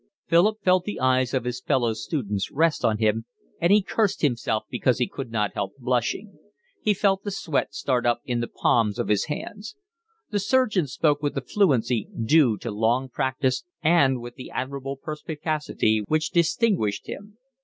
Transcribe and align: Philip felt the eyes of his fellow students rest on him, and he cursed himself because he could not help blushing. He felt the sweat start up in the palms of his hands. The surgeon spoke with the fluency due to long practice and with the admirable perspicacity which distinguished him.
Philip 0.25 0.63
felt 0.63 0.85
the 0.85 0.99
eyes 0.99 1.31
of 1.31 1.43
his 1.43 1.61
fellow 1.61 1.93
students 1.93 2.49
rest 2.49 2.83
on 2.83 2.97
him, 2.97 3.25
and 3.59 3.71
he 3.71 3.83
cursed 3.83 4.23
himself 4.23 4.63
because 4.67 4.97
he 4.97 5.07
could 5.07 5.29
not 5.31 5.53
help 5.53 5.77
blushing. 5.77 6.39
He 6.81 6.95
felt 6.95 7.23
the 7.23 7.29
sweat 7.29 7.75
start 7.75 8.03
up 8.03 8.21
in 8.25 8.39
the 8.41 8.47
palms 8.47 8.97
of 8.97 9.09
his 9.09 9.25
hands. 9.25 9.75
The 10.31 10.39
surgeon 10.39 10.87
spoke 10.87 11.21
with 11.21 11.35
the 11.35 11.41
fluency 11.41 12.07
due 12.19 12.57
to 12.61 12.71
long 12.71 13.09
practice 13.09 13.63
and 13.83 14.19
with 14.19 14.33
the 14.33 14.49
admirable 14.49 14.97
perspicacity 14.97 16.01
which 16.07 16.31
distinguished 16.31 17.07
him. 17.07 17.37